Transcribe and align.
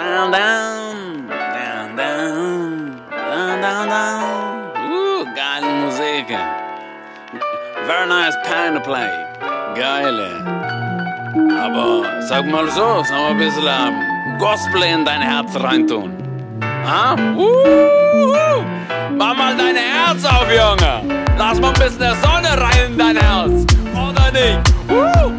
Down, 0.00 0.30
down, 0.32 1.28
down, 1.28 1.94
down, 1.94 3.60
down, 3.60 3.88
down. 3.88 4.72
Uh, 4.74 5.24
geile 5.36 5.68
Musik. 5.84 6.28
Very 7.86 8.06
nice 8.08 8.34
piano 8.46 8.80
play. 8.80 9.12
Geile. 9.76 10.30
Aber 11.60 12.22
sag 12.26 12.46
mal 12.46 12.70
so, 12.70 13.02
sag 13.04 13.12
mal 13.12 13.30
ein 13.32 13.38
bisschen 13.38 13.66
ähm, 13.68 14.38
Gospel 14.38 14.84
in 14.84 15.04
dein 15.04 15.20
Herz 15.20 15.54
reintun. 15.60 16.16
Ha? 16.86 17.14
Uh, 17.36 18.64
mach 19.18 19.36
mal 19.36 19.54
dein 19.54 19.76
Herz 19.76 20.24
auf, 20.24 20.48
Junge. 20.48 21.02
Lass 21.36 21.60
mal 21.60 21.74
ein 21.74 21.74
bisschen 21.74 21.98
der 21.98 22.14
Sonne 22.14 22.58
rein 22.58 22.92
in 22.92 22.96
dein 22.96 23.18
Herz. 23.18 23.66
Oder 23.92 24.32
nicht? 24.32 24.60
Uh, 24.88 25.29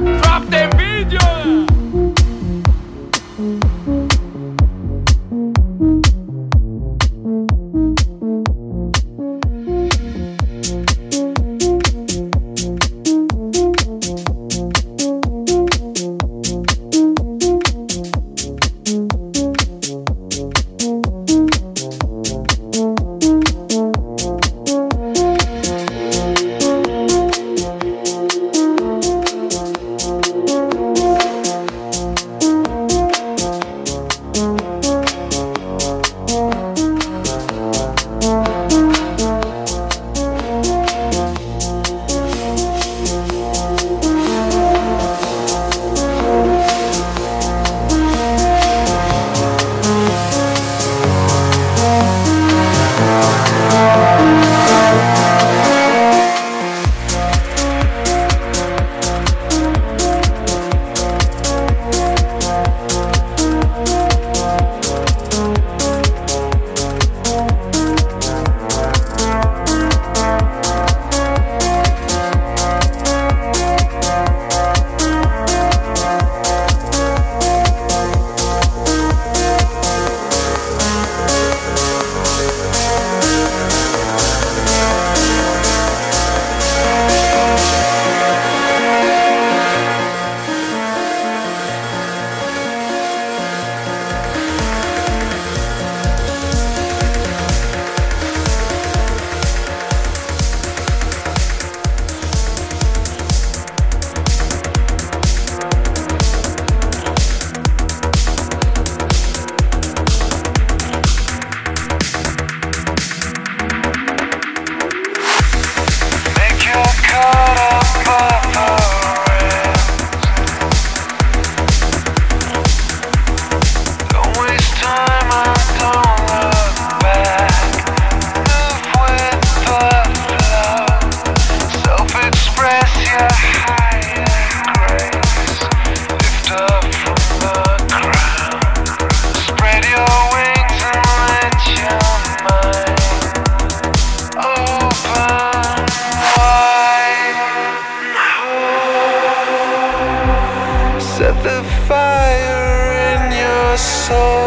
soul. 154.12 154.41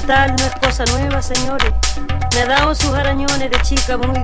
fatal, 0.00 0.36
no 0.38 0.44
es 0.44 0.54
cosa 0.60 0.84
nueva, 0.92 1.22
señores. 1.22 1.72
Me 2.34 2.42
ha 2.42 2.46
dado 2.46 2.74
sus 2.74 2.92
arañones 2.92 3.50
de 3.50 3.62
chica 3.62 3.96
muy 3.96 4.22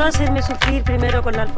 a 0.00 0.08
hacerme 0.08 0.42
sufrir 0.42 0.84
primero 0.84 1.22
con 1.22 1.34
la. 1.34 1.57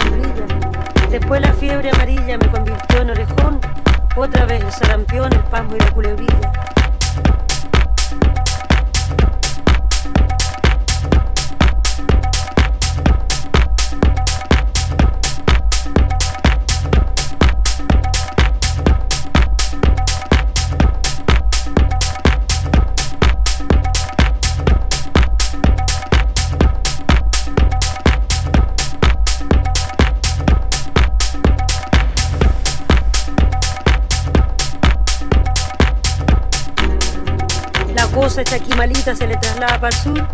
Se 39.01 39.27
le 39.27 39.35
traslada 39.39 39.81
para 39.81 39.97
el 39.97 40.03
sur, 40.03 40.29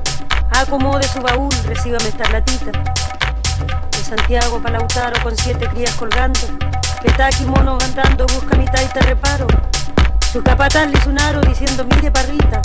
acomode 0.50 1.06
su 1.06 1.20
baúl, 1.20 1.48
recíbame 1.66 2.08
esta 2.08 2.28
latita. 2.30 2.72
De 3.92 4.04
Santiago 4.04 4.60
para 4.60 4.78
Lautaro 4.78 5.22
con 5.22 5.36
siete 5.36 5.68
crías 5.68 5.94
colgando, 5.94 6.40
petaki 7.00 7.44
monos 7.44 7.82
andando, 7.84 8.26
busca 8.26 8.56
mitad 8.56 8.82
y 8.82 8.86
te 8.86 9.00
reparo. 9.02 9.46
Su 10.32 10.42
capataz 10.42 10.90
le 10.90 10.98
hizo 10.98 11.10
diciendo, 11.42 11.84
mire 11.84 12.10
parrita, 12.10 12.60